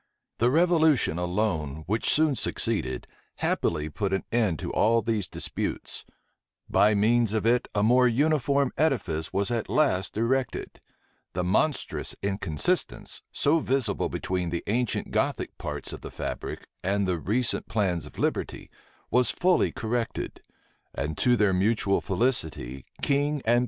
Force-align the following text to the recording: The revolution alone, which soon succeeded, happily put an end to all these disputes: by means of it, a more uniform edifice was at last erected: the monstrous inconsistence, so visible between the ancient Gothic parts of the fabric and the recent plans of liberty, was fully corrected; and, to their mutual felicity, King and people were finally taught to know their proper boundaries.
The 0.39 0.49
revolution 0.49 1.19
alone, 1.19 1.83
which 1.85 2.09
soon 2.09 2.33
succeeded, 2.33 3.05
happily 3.35 3.87
put 3.87 4.13
an 4.13 4.23
end 4.31 4.57
to 4.57 4.71
all 4.71 5.03
these 5.03 5.27
disputes: 5.27 6.05
by 6.67 6.95
means 6.95 7.33
of 7.33 7.45
it, 7.45 7.67
a 7.75 7.83
more 7.83 8.07
uniform 8.07 8.71
edifice 8.79 9.31
was 9.31 9.51
at 9.51 9.69
last 9.69 10.17
erected: 10.17 10.81
the 11.33 11.43
monstrous 11.43 12.15
inconsistence, 12.23 13.21
so 13.31 13.59
visible 13.59 14.09
between 14.09 14.49
the 14.49 14.63
ancient 14.65 15.11
Gothic 15.11 15.55
parts 15.59 15.93
of 15.93 16.01
the 16.01 16.09
fabric 16.09 16.65
and 16.83 17.07
the 17.07 17.19
recent 17.19 17.67
plans 17.67 18.07
of 18.07 18.17
liberty, 18.17 18.71
was 19.11 19.29
fully 19.29 19.71
corrected; 19.71 20.41
and, 20.95 21.15
to 21.19 21.35
their 21.35 21.53
mutual 21.53 22.01
felicity, 22.01 22.73
King 22.73 22.73
and 22.73 22.83
people 22.83 22.89
were 22.89 22.91
finally 22.91 22.95
taught 22.95 23.03
to 23.03 23.03
know 23.03 23.17
their 23.19 23.29
proper 23.43 23.53
boundaries. 23.53 23.59